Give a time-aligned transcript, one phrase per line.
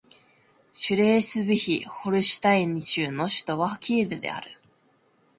[0.73, 4.57] シュレースヴィヒ＝ホルシュタイン州の州都はキールである